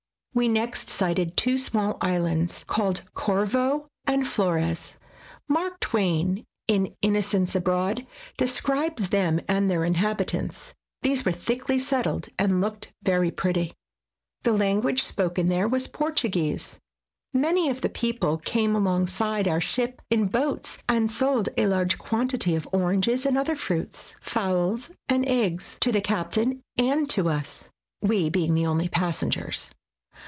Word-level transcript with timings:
We 0.33 0.47
next 0.47 0.89
sighted 0.89 1.35
two 1.35 1.57
small 1.57 1.97
islands, 1.99 2.63
called 2.65 3.01
Corvo 3.13 3.89
and 4.07 4.25
Flores. 4.25 4.93
Mark 5.49 5.81
Twain, 5.81 6.45
in 6.69 6.95
''Inno 7.03 7.21
cents 7.21 7.53
Abroad,'' 7.53 8.07
describes 8.37 9.09
them 9.09 9.41
and 9.49 9.69
their 9.69 9.83
inhabitants. 9.83 10.73
These 11.01 11.25
were 11.25 11.33
thickly 11.33 11.79
settled 11.79 12.29
and 12.39 12.61
looked 12.61 12.93
very 13.03 13.29
pretty. 13.29 13.73
The 14.43 14.53
language 14.53 15.03
SKETCHES 15.03 15.09
OF 15.09 15.15
TRAVEL 15.17 15.29
spoken 15.31 15.49
there 15.49 15.67
was 15.67 15.87
Portuguese. 15.89 16.79
Many 17.33 17.69
of 17.69 17.81
the 17.81 17.89
people 17.89 18.37
came 18.37 18.73
alongside 18.73 19.49
our 19.49 19.59
ship 19.59 20.01
in 20.09 20.27
boats, 20.27 20.77
and 20.87 21.11
sold 21.11 21.49
a 21.57 21.67
large 21.67 21.97
quantity 21.97 22.55
of 22.55 22.69
oranges 22.71 23.25
and 23.25 23.37
other 23.37 23.57
fruits, 23.57 24.15
fowls 24.21 24.91
and 25.09 25.27
eggs, 25.27 25.75
to 25.81 25.91
the 25.91 25.99
captain 25.99 26.61
and 26.77 27.09
to 27.09 27.27
us, 27.27 27.65
we 28.01 28.29
being 28.29 28.55
the 28.55 28.65
only 28.65 28.87
passengers. 28.87 29.71